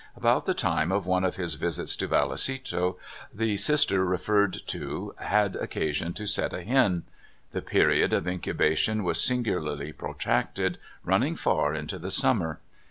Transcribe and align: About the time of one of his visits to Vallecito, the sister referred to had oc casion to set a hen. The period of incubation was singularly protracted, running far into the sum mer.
About 0.17 0.45
the 0.45 0.55
time 0.55 0.91
of 0.91 1.05
one 1.05 1.23
of 1.23 1.35
his 1.35 1.53
visits 1.53 1.95
to 1.97 2.07
Vallecito, 2.07 2.97
the 3.31 3.55
sister 3.57 4.03
referred 4.03 4.57
to 4.65 5.13
had 5.19 5.55
oc 5.55 5.69
casion 5.69 6.11
to 6.13 6.25
set 6.25 6.55
a 6.55 6.63
hen. 6.63 7.03
The 7.51 7.61
period 7.61 8.11
of 8.11 8.27
incubation 8.27 9.03
was 9.03 9.23
singularly 9.23 9.93
protracted, 9.93 10.79
running 11.03 11.35
far 11.35 11.75
into 11.75 11.99
the 11.99 12.09
sum 12.09 12.39
mer. 12.39 12.59